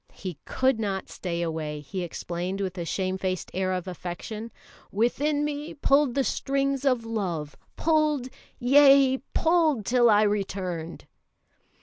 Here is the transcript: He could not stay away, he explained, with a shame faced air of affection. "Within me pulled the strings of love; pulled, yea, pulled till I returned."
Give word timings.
He 0.13 0.39
could 0.45 0.79
not 0.79 1.09
stay 1.09 1.43
away, 1.43 1.79
he 1.79 2.01
explained, 2.01 2.59
with 2.59 2.75
a 2.79 2.85
shame 2.85 3.19
faced 3.19 3.51
air 3.53 3.71
of 3.71 3.87
affection. 3.87 4.51
"Within 4.91 5.45
me 5.45 5.75
pulled 5.75 6.15
the 6.15 6.23
strings 6.23 6.85
of 6.85 7.05
love; 7.05 7.55
pulled, 7.75 8.27
yea, 8.57 9.19
pulled 9.35 9.85
till 9.85 10.09
I 10.09 10.23
returned." 10.23 11.05